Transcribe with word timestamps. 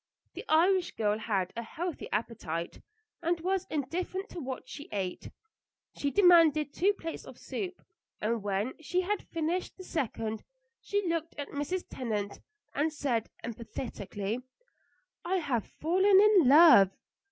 The 0.33 0.43
Irish 0.49 0.95
girl 0.95 1.19
had 1.19 1.53
a 1.55 1.61
healthy 1.61 2.09
appetite, 2.11 2.81
and 3.21 3.39
was 3.41 3.67
indifferent 3.69 4.29
to 4.29 4.39
what 4.39 4.67
she 4.67 4.89
ate. 4.91 5.29
She 5.95 6.09
demanded 6.09 6.73
two 6.73 6.93
plates 6.93 7.23
of 7.23 7.37
soup, 7.37 7.75
and 8.19 8.41
when 8.41 8.73
she 8.81 9.01
had 9.01 9.21
finished 9.21 9.77
the 9.77 9.83
second 9.83 10.43
she 10.81 11.05
looked 11.07 11.35
at 11.37 11.49
Mrs. 11.49 11.83
Tennant 11.87 12.39
and 12.73 12.91
said 12.91 13.29
emphatically: 13.43 14.39
"I 15.23 15.35
have 15.35 15.67
fallen 15.79 16.19
in 16.19 16.47
love." 16.47 16.97